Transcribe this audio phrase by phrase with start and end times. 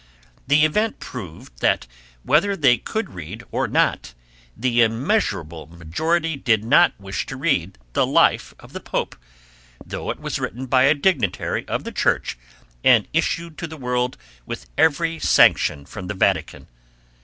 [0.47, 1.85] The event proved that
[2.23, 4.15] whether they could read or not
[4.57, 9.15] the immeasurable majority did not wish to read the life of the Pope,
[9.85, 12.35] though it was written by a dignitary of the Church
[12.83, 16.65] and issued to the world with every sanction from the Vatican.